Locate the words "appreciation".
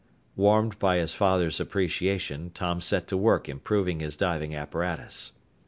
1.59-2.49